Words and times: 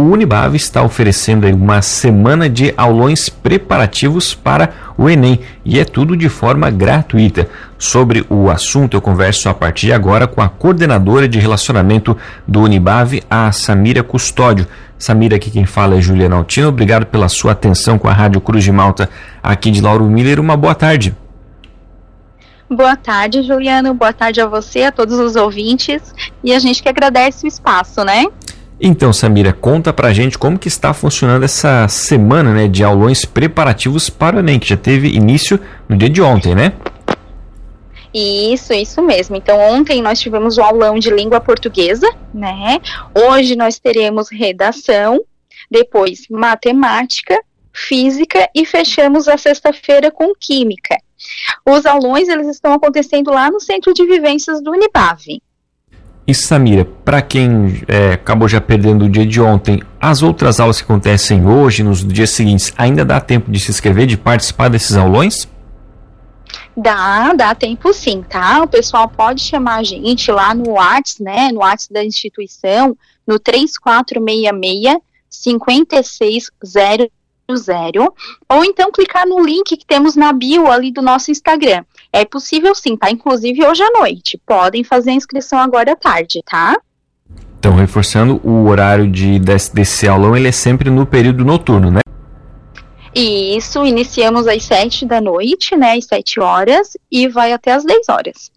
o 0.00 0.12
Unibave 0.12 0.56
está 0.56 0.82
oferecendo 0.82 1.46
uma 1.48 1.82
semana 1.82 2.48
de 2.48 2.72
aulões 2.74 3.28
preparativos 3.28 4.34
para 4.34 4.70
o 4.96 5.10
Enem 5.10 5.40
e 5.62 5.78
é 5.78 5.84
tudo 5.84 6.16
de 6.16 6.26
forma 6.30 6.70
gratuita. 6.70 7.46
Sobre 7.76 8.24
o 8.30 8.48
assunto, 8.48 8.96
eu 8.96 9.02
converso 9.02 9.50
a 9.50 9.54
partir 9.54 9.86
de 9.86 9.92
agora 9.92 10.26
com 10.26 10.40
a 10.40 10.48
coordenadora 10.48 11.28
de 11.28 11.38
relacionamento 11.38 12.16
do 12.48 12.62
Unibave, 12.62 13.22
a 13.28 13.52
Samira 13.52 14.02
Custódio. 14.02 14.66
Samira, 14.98 15.36
aqui 15.36 15.50
quem 15.50 15.66
fala 15.66 15.96
é 15.96 16.00
Juliana 16.00 16.36
Altino. 16.36 16.68
Obrigado 16.68 17.04
pela 17.04 17.28
sua 17.28 17.52
atenção 17.52 17.98
com 17.98 18.08
a 18.08 18.12
Rádio 18.12 18.40
Cruz 18.40 18.64
de 18.64 18.72
Malta, 18.72 19.08
aqui 19.42 19.70
de 19.70 19.82
Lauro 19.82 20.06
Miller. 20.06 20.40
Uma 20.40 20.56
boa 20.56 20.74
tarde. 20.74 21.14
Boa 22.70 22.96
tarde, 22.96 23.42
Juliano. 23.42 23.92
Boa 23.92 24.14
tarde 24.14 24.40
a 24.40 24.46
você, 24.46 24.84
a 24.84 24.92
todos 24.92 25.18
os 25.18 25.36
ouvintes. 25.36 26.14
E 26.42 26.54
a 26.54 26.58
gente 26.58 26.82
que 26.82 26.88
agradece 26.88 27.44
o 27.44 27.48
espaço, 27.48 28.02
né? 28.02 28.24
Então, 28.82 29.12
Samira, 29.12 29.52
conta 29.52 29.92
pra 29.92 30.10
gente 30.10 30.38
como 30.38 30.58
que 30.58 30.68
está 30.68 30.94
funcionando 30.94 31.42
essa 31.42 31.86
semana 31.86 32.54
né, 32.54 32.66
de 32.66 32.82
aulões 32.82 33.26
preparativos 33.26 34.08
para 34.08 34.36
o 34.36 34.38
Enem, 34.38 34.58
que 34.58 34.70
já 34.70 34.76
teve 34.76 35.08
início 35.08 35.60
no 35.86 35.98
dia 35.98 36.08
de 36.08 36.22
ontem, 36.22 36.54
né? 36.54 36.72
Isso, 38.12 38.72
isso 38.72 39.02
mesmo. 39.02 39.36
Então, 39.36 39.58
ontem 39.60 40.00
nós 40.00 40.18
tivemos 40.18 40.56
o 40.56 40.62
aulão 40.62 40.98
de 40.98 41.10
língua 41.10 41.42
portuguesa, 41.42 42.10
né? 42.32 42.80
Hoje 43.14 43.54
nós 43.54 43.78
teremos 43.78 44.30
redação, 44.30 45.20
depois 45.70 46.22
matemática, 46.30 47.38
física 47.72 48.48
e 48.54 48.64
fechamos 48.64 49.28
a 49.28 49.36
sexta-feira 49.36 50.10
com 50.10 50.32
química. 50.34 50.96
Os 51.66 51.84
aulões, 51.84 52.28
eles 52.28 52.48
estão 52.48 52.72
acontecendo 52.72 53.30
lá 53.30 53.50
no 53.50 53.60
Centro 53.60 53.92
de 53.92 54.06
Vivências 54.06 54.62
do 54.62 54.70
Unibave. 54.70 55.42
E 56.30 56.34
Samira, 56.34 56.84
para 56.84 57.20
quem 57.20 57.82
é, 57.88 58.12
acabou 58.12 58.46
já 58.46 58.60
perdendo 58.60 59.06
o 59.06 59.08
dia 59.08 59.26
de 59.26 59.40
ontem, 59.40 59.82
as 60.00 60.22
outras 60.22 60.60
aulas 60.60 60.76
que 60.80 60.84
acontecem 60.84 61.44
hoje, 61.44 61.82
nos 61.82 62.06
dias 62.06 62.30
seguintes, 62.30 62.72
ainda 62.78 63.04
dá 63.04 63.20
tempo 63.20 63.50
de 63.50 63.58
se 63.58 63.72
inscrever, 63.72 64.06
de 64.06 64.16
participar 64.16 64.68
desses 64.68 64.96
aulões? 64.96 65.48
Dá, 66.76 67.32
dá 67.32 67.52
tempo 67.52 67.92
sim, 67.92 68.22
tá? 68.22 68.62
O 68.62 68.68
pessoal 68.68 69.08
pode 69.08 69.42
chamar 69.42 69.80
a 69.80 69.82
gente 69.82 70.30
lá 70.30 70.54
no 70.54 70.70
WhatsApp, 70.70 71.20
né? 71.20 71.50
No 71.50 71.62
WhatsApp 71.62 71.94
da 71.94 72.04
instituição, 72.04 72.96
no 73.26 73.40
3466 73.40 74.98
5600 75.28 77.10
ou 78.48 78.64
então 78.64 78.92
clicar 78.92 79.26
no 79.26 79.44
link 79.44 79.76
que 79.76 79.84
temos 79.84 80.14
na 80.14 80.32
bio 80.32 80.70
ali 80.70 80.92
do 80.92 81.02
nosso 81.02 81.32
Instagram. 81.32 81.84
É 82.12 82.24
possível 82.24 82.74
sim, 82.74 82.96
tá? 82.96 83.10
Inclusive 83.10 83.64
hoje 83.64 83.82
à 83.82 83.90
noite. 83.98 84.40
Podem 84.46 84.82
fazer 84.82 85.10
a 85.10 85.14
inscrição 85.14 85.58
agora 85.58 85.92
à 85.92 85.96
tarde, 85.96 86.42
tá? 86.44 86.76
Então, 87.58 87.74
reforçando, 87.74 88.40
o 88.42 88.66
horário 88.68 89.08
de, 89.08 89.38
desse, 89.38 89.74
desse 89.74 90.08
aulão 90.08 90.36
ele 90.36 90.48
é 90.48 90.52
sempre 90.52 90.88
no 90.88 91.04
período 91.04 91.44
noturno, 91.44 91.90
né? 91.90 92.00
Isso, 93.14 93.84
iniciamos 93.84 94.46
às 94.46 94.62
7 94.64 95.04
da 95.04 95.20
noite, 95.20 95.76
né? 95.76 95.92
Às 95.92 96.06
7 96.06 96.40
horas, 96.40 96.96
e 97.10 97.28
vai 97.28 97.52
até 97.52 97.72
às 97.72 97.84
10 97.84 98.08
horas. 98.08 98.50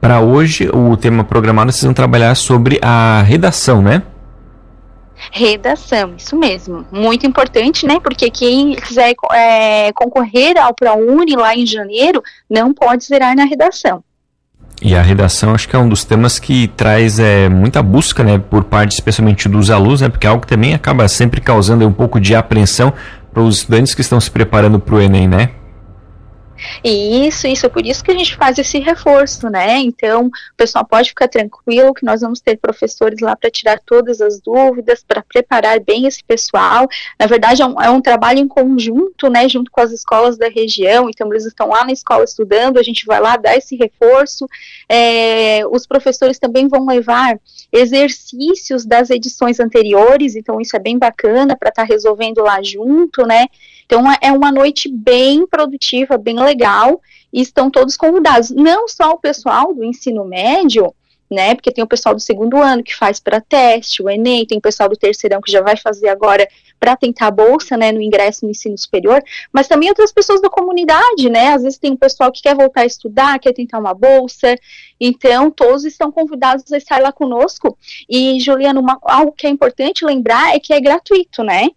Para 0.00 0.20
hoje, 0.20 0.68
o 0.68 0.96
tema 0.96 1.24
programado 1.24 1.72
vocês 1.72 1.84
vão 1.84 1.94
trabalhar 1.94 2.34
sobre 2.34 2.78
a 2.82 3.22
redação, 3.22 3.82
né? 3.82 4.02
Redação, 5.36 6.14
isso 6.16 6.36
mesmo. 6.36 6.86
Muito 6.92 7.26
importante, 7.26 7.84
né? 7.88 7.98
Porque 7.98 8.30
quem 8.30 8.76
quiser 8.76 9.16
é, 9.32 9.92
concorrer 9.92 10.56
ao 10.56 10.72
ProUni 10.72 11.34
lá 11.34 11.56
em 11.56 11.66
janeiro 11.66 12.22
não 12.48 12.72
pode 12.72 13.04
zerar 13.04 13.34
na 13.34 13.44
redação. 13.44 14.04
E 14.80 14.94
a 14.94 15.02
redação 15.02 15.52
acho 15.52 15.68
que 15.68 15.74
é 15.74 15.78
um 15.78 15.88
dos 15.88 16.04
temas 16.04 16.38
que 16.38 16.68
traz 16.68 17.18
é, 17.18 17.48
muita 17.48 17.82
busca, 17.82 18.22
né, 18.22 18.38
por 18.38 18.62
parte 18.62 18.92
especialmente 18.92 19.48
dos 19.48 19.70
alunos, 19.70 20.02
né, 20.02 20.08
porque 20.08 20.26
é 20.26 20.30
algo 20.30 20.42
que 20.42 20.48
também 20.48 20.72
acaba 20.72 21.08
sempre 21.08 21.40
causando 21.40 21.86
um 21.86 21.92
pouco 21.92 22.20
de 22.20 22.34
apreensão 22.34 22.92
para 23.32 23.42
os 23.42 23.58
estudantes 23.58 23.92
que 23.92 24.02
estão 24.02 24.20
se 24.20 24.30
preparando 24.30 24.78
para 24.78 24.94
o 24.94 25.00
Enem, 25.00 25.26
né? 25.26 25.50
E 26.82 27.26
isso, 27.26 27.46
isso, 27.46 27.66
é 27.66 27.68
por 27.68 27.84
isso 27.84 28.02
que 28.02 28.10
a 28.10 28.16
gente 28.16 28.36
faz 28.36 28.58
esse 28.58 28.78
reforço, 28.78 29.48
né? 29.48 29.78
Então, 29.78 30.26
o 30.26 30.56
pessoal 30.56 30.84
pode 30.84 31.10
ficar 31.10 31.28
tranquilo 31.28 31.94
que 31.94 32.04
nós 32.04 32.20
vamos 32.20 32.40
ter 32.40 32.56
professores 32.58 33.20
lá 33.20 33.36
para 33.36 33.50
tirar 33.50 33.80
todas 33.80 34.20
as 34.20 34.40
dúvidas, 34.40 35.04
para 35.06 35.22
preparar 35.22 35.80
bem 35.80 36.06
esse 36.06 36.22
pessoal. 36.22 36.88
Na 37.18 37.26
verdade, 37.26 37.62
é 37.62 37.66
um, 37.66 37.80
é 37.80 37.90
um, 37.90 38.00
trabalho 38.00 38.38
em 38.38 38.48
conjunto, 38.48 39.28
né? 39.28 39.48
Junto 39.48 39.70
com 39.70 39.80
as 39.80 39.92
escolas 39.92 40.36
da 40.36 40.48
região. 40.48 41.08
Então, 41.08 41.30
eles 41.32 41.44
estão 41.44 41.68
lá 41.68 41.84
na 41.84 41.92
escola 41.92 42.24
estudando, 42.24 42.78
a 42.78 42.82
gente 42.82 43.04
vai 43.06 43.20
lá 43.20 43.36
dar 43.36 43.56
esse 43.56 43.76
reforço. 43.76 44.46
É, 44.88 45.62
os 45.70 45.86
professores 45.86 46.38
também 46.38 46.68
vão 46.68 46.86
levar 46.86 47.38
exercícios 47.72 48.84
das 48.86 49.10
edições 49.10 49.58
anteriores, 49.58 50.36
então 50.36 50.60
isso 50.60 50.76
é 50.76 50.78
bem 50.78 50.96
bacana 50.96 51.56
para 51.56 51.70
estar 51.70 51.86
tá 51.86 51.88
resolvendo 51.88 52.38
lá 52.38 52.62
junto, 52.62 53.26
né? 53.26 53.46
Então 53.86 54.04
é 54.20 54.32
uma 54.32 54.50
noite 54.50 54.88
bem 54.88 55.46
produtiva, 55.46 56.16
bem 56.16 56.34
legal, 56.44 57.00
e 57.32 57.40
estão 57.40 57.70
todos 57.70 57.96
convidados. 57.96 58.50
Não 58.50 58.86
só 58.86 59.12
o 59.12 59.18
pessoal 59.18 59.74
do 59.74 59.84
ensino 59.84 60.24
médio, 60.24 60.94
né? 61.30 61.54
Porque 61.54 61.72
tem 61.72 61.82
o 61.82 61.86
pessoal 61.86 62.14
do 62.14 62.20
segundo 62.20 62.58
ano 62.58 62.82
que 62.82 62.94
faz 62.94 63.18
para 63.18 63.40
teste, 63.40 64.02
o 64.02 64.08
Enem, 64.08 64.46
tem 64.46 64.58
o 64.58 64.62
pessoal 64.62 64.88
do 64.88 64.96
terceirão 64.96 65.40
que 65.40 65.50
já 65.50 65.60
vai 65.60 65.76
fazer 65.76 66.08
agora 66.08 66.46
para 66.78 66.96
tentar 66.96 67.28
a 67.28 67.30
bolsa, 67.30 67.76
né, 67.76 67.90
no 67.92 68.00
ingresso 68.00 68.44
no 68.44 68.50
ensino 68.50 68.76
superior, 68.76 69.22
mas 69.50 69.66
também 69.66 69.88
outras 69.88 70.12
pessoas 70.12 70.42
da 70.42 70.50
comunidade, 70.50 71.30
né? 71.30 71.48
Às 71.54 71.62
vezes 71.62 71.78
tem 71.78 71.92
um 71.92 71.96
pessoal 71.96 72.30
que 72.30 72.42
quer 72.42 72.54
voltar 72.54 72.82
a 72.82 72.86
estudar, 72.86 73.38
quer 73.38 73.52
tentar 73.52 73.78
uma 73.78 73.94
bolsa. 73.94 74.54
Então, 75.00 75.50
todos 75.50 75.84
estão 75.84 76.12
convidados 76.12 76.70
a 76.72 76.76
estar 76.76 77.00
lá 77.00 77.10
conosco. 77.10 77.76
E 78.08 78.38
Juliana, 78.38 78.78
uma, 78.78 78.98
algo 79.02 79.32
que 79.32 79.46
é 79.46 79.50
importante 79.50 80.04
lembrar 80.04 80.54
é 80.54 80.60
que 80.60 80.72
é 80.72 80.80
gratuito, 80.80 81.42
né? 81.42 81.68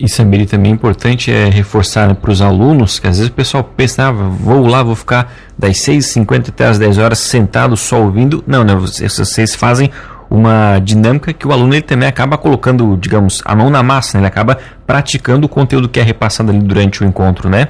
E 0.00 0.08
Samiri, 0.08 0.46
também 0.46 0.72
é 0.72 0.74
importante 0.74 1.30
é 1.30 1.50
reforçar 1.50 2.08
né, 2.08 2.14
para 2.14 2.30
os 2.30 2.40
alunos, 2.40 2.98
que 2.98 3.06
às 3.06 3.18
vezes 3.18 3.30
o 3.30 3.34
pessoal 3.34 3.62
pensa, 3.62 4.08
ah, 4.08 4.10
vou 4.10 4.66
lá, 4.66 4.82
vou 4.82 4.96
ficar 4.96 5.30
das 5.58 5.76
6h50 5.76 6.48
até 6.48 6.66
as 6.66 6.78
10 6.78 6.96
horas 6.96 7.18
sentado 7.18 7.76
só 7.76 8.00
ouvindo. 8.00 8.42
Não, 8.46 8.64
né, 8.64 8.74
vocês, 8.74 9.14
vocês 9.14 9.54
fazem 9.54 9.90
uma 10.30 10.78
dinâmica 10.78 11.34
que 11.34 11.46
o 11.46 11.52
aluno 11.52 11.74
ele 11.74 11.82
também 11.82 12.08
acaba 12.08 12.38
colocando, 12.38 12.96
digamos, 12.96 13.42
a 13.44 13.54
mão 13.54 13.68
na 13.68 13.82
massa, 13.82 14.16
né? 14.16 14.22
ele 14.22 14.28
acaba 14.28 14.56
praticando 14.86 15.44
o 15.44 15.48
conteúdo 15.48 15.86
que 15.86 16.00
é 16.00 16.02
repassado 16.02 16.50
ali 16.50 16.60
durante 16.60 17.02
o 17.02 17.06
encontro, 17.06 17.50
né? 17.50 17.68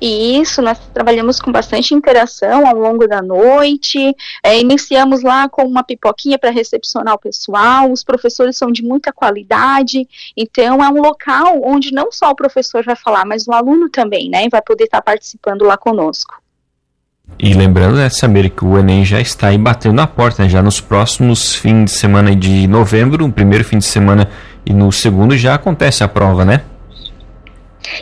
E 0.00 0.40
isso, 0.40 0.60
nós 0.62 0.78
trabalhamos 0.92 1.40
com 1.40 1.52
bastante 1.52 1.94
interação 1.94 2.66
ao 2.66 2.76
longo 2.76 3.06
da 3.06 3.22
noite. 3.22 4.14
É, 4.42 4.58
iniciamos 4.58 5.22
lá 5.22 5.48
com 5.48 5.64
uma 5.64 5.82
pipoquinha 5.82 6.38
para 6.38 6.50
recepcionar 6.50 7.14
o 7.14 7.18
pessoal. 7.18 7.90
Os 7.90 8.04
professores 8.04 8.56
são 8.56 8.70
de 8.70 8.82
muita 8.82 9.12
qualidade. 9.12 10.06
Então, 10.36 10.82
é 10.82 10.88
um 10.88 11.00
local 11.00 11.60
onde 11.62 11.92
não 11.92 12.10
só 12.10 12.30
o 12.30 12.36
professor 12.36 12.84
vai 12.84 12.96
falar, 12.96 13.24
mas 13.24 13.46
o 13.46 13.52
aluno 13.52 13.88
também, 13.88 14.28
né? 14.28 14.48
Vai 14.50 14.62
poder 14.62 14.84
estar 14.84 15.02
participando 15.02 15.64
lá 15.64 15.76
conosco. 15.76 16.42
E 17.38 17.54
lembrando, 17.54 17.96
né, 17.96 18.08
Samir, 18.10 18.50
que 18.50 18.64
o 18.64 18.78
Enem 18.78 19.04
já 19.04 19.20
está 19.20 19.48
aí 19.48 19.58
batendo 19.58 19.94
na 19.94 20.06
porta, 20.06 20.42
né, 20.42 20.48
já 20.48 20.62
nos 20.62 20.80
próximos 20.80 21.54
fins 21.54 21.84
de 21.84 21.90
semana 21.90 22.36
de 22.36 22.66
novembro, 22.68 23.26
no 23.26 23.32
primeiro 23.32 23.64
fim 23.64 23.78
de 23.78 23.84
semana 23.86 24.28
e 24.64 24.72
no 24.72 24.92
segundo 24.92 25.36
já 25.36 25.54
acontece 25.54 26.04
a 26.04 26.08
prova, 26.08 26.44
né? 26.44 26.62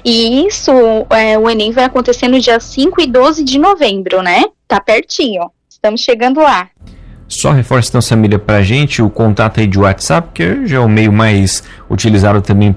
E 0.04 0.46
isso, 0.46 0.72
é, 1.10 1.38
o 1.38 1.48
Enem 1.48 1.70
vai 1.70 1.84
acontecer 1.84 2.28
no 2.28 2.40
dia 2.40 2.58
5 2.58 3.00
e 3.00 3.06
12 3.06 3.44
de 3.44 3.58
novembro, 3.58 4.22
né? 4.22 4.44
Tá 4.66 4.80
pertinho. 4.80 5.50
Estamos 5.68 6.00
chegando 6.00 6.40
lá. 6.40 6.68
Só 7.28 7.50
reforça 7.50 7.88
então, 7.88 8.02
Samília, 8.02 8.38
para 8.38 8.58
a 8.58 8.62
gente 8.62 9.00
o 9.00 9.08
contato 9.08 9.58
aí 9.58 9.66
de 9.66 9.78
WhatsApp, 9.78 10.28
que 10.34 10.66
já 10.66 10.76
é 10.76 10.80
o 10.80 10.88
meio 10.88 11.10
mais 11.10 11.62
utilizado 11.88 12.42
também 12.42 12.76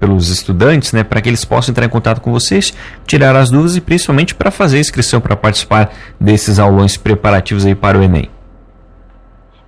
pelos 0.00 0.28
estudantes, 0.28 0.92
né? 0.92 1.04
Para 1.04 1.20
que 1.20 1.28
eles 1.28 1.44
possam 1.44 1.70
entrar 1.70 1.86
em 1.86 1.88
contato 1.88 2.20
com 2.20 2.32
vocês, 2.32 2.74
tirar 3.06 3.36
as 3.36 3.48
dúvidas 3.48 3.76
e 3.76 3.80
principalmente 3.80 4.34
para 4.34 4.50
fazer 4.50 4.80
inscrição 4.80 5.20
para 5.20 5.36
participar 5.36 5.94
desses 6.18 6.58
aulões 6.58 6.96
preparativos 6.96 7.64
aí 7.64 7.76
para 7.76 7.96
o 7.96 8.02
Enem. 8.02 8.28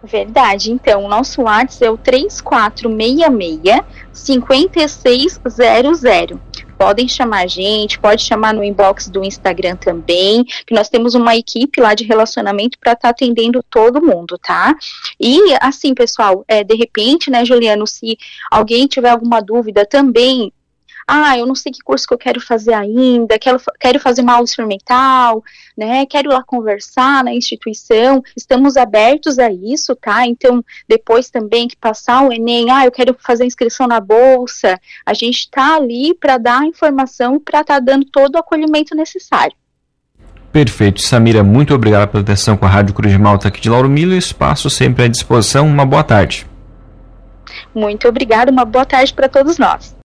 Verdade. 0.03 0.73
Então, 0.73 1.05
o 1.05 1.09
nosso 1.09 1.43
WhatsApp 1.43 1.85
é 1.85 1.91
o 1.91 1.97
3466 1.97 3.83
5600 4.13 6.03
podem 6.79 7.09
chamar 7.09 7.45
a 7.45 7.47
gente, 7.47 7.99
pode 7.99 8.23
chamar 8.23 8.53
no 8.53 8.63
inbox 8.63 9.09
do 9.09 9.25
Instagram 9.25 9.77
também, 9.77 10.45
que 10.67 10.75
nós 10.75 10.89
temos 10.89 11.15
uma 11.15 11.37
equipe 11.37 11.81
lá 11.81 11.95
de 11.95 12.05
relacionamento 12.05 12.79
para 12.79 12.93
estar 12.93 13.09
tá 13.09 13.11
atendendo 13.11 13.63
todo 13.71 14.03
mundo, 14.03 14.39
tá? 14.39 14.75
E 15.19 15.41
assim, 15.61 15.95
pessoal, 15.95 16.45
é, 16.49 16.63
de 16.63 16.75
repente, 16.75 17.31
né, 17.31 17.45
Juliano, 17.45 17.87
se 17.87 18.19
alguém 18.51 18.87
tiver 18.87 19.11
alguma 19.11 19.41
dúvida 19.41 19.87
também, 19.87 20.53
ah, 21.07 21.39
eu 21.39 21.47
não 21.47 21.55
sei 21.55 21.73
que 21.73 21.83
curso 21.83 22.07
que 22.07 22.15
eu 22.15 22.19
quero 22.19 22.41
fazer 22.41 22.73
ainda, 22.75 23.39
quero, 23.39 23.61
quero 23.79 24.01
fazer 24.01 24.23
uma 24.23 24.35
aula 24.35 24.45
experimental, 24.45 25.43
né, 25.77 26.07
quero 26.07 26.31
lá 26.31 26.43
conversar 26.43 27.25
na 27.25 27.35
instituição, 27.35 28.23
estamos 28.37 28.77
abertos 28.77 29.39
a 29.39 29.51
isso, 29.51 29.95
tá? 29.97 30.27
Então, 30.27 30.65
depois 30.89 31.31
também 31.31 31.69
que 31.69 31.77
passar 31.77 32.27
o 32.27 32.33
Enem, 32.33 32.71
ah, 32.71 32.85
eu 32.85 32.93
quero 32.93 33.17
fazer 33.19 33.45
inscrição 33.45 33.87
na 33.87 34.01
bolsa, 34.01 34.81
a 35.05 35.15
gente 35.15 35.41
está 35.41 35.77
ali 35.77 36.15
para 36.15 36.39
dar 36.39 36.61
a 36.61 36.67
informação, 36.67 37.39
para 37.39 37.61
estar 37.61 37.75
tá 37.75 37.81
dando 37.81 38.07
todo 38.07 38.37
o 38.37 38.39
acolhimento 38.39 38.95
necessário. 38.95 39.55
Perfeito. 40.55 41.03
Samira, 41.03 41.43
muito 41.43 41.75
obrigado 41.75 42.11
pela 42.11 42.23
atenção 42.23 42.57
com 42.57 42.65
a 42.65 42.69
Rádio 42.69 42.95
Cruz 42.95 43.13
de 43.13 43.19
Malta 43.19 43.49
aqui 43.49 43.61
de 43.61 43.69
Lauro 43.69 43.89
Milo. 43.89 44.15
Espaço 44.15 44.71
sempre 44.71 45.03
à 45.03 45.09
disposição. 45.09 45.67
Uma 45.67 45.85
boa 45.85 46.05
tarde. 46.05 46.47
Muito 47.75 48.07
obrigada, 48.07 48.53
uma 48.53 48.65
boa 48.65 48.87
tarde 48.87 49.13
para 49.13 49.29
todos 49.29 49.59
nós. 49.59 49.93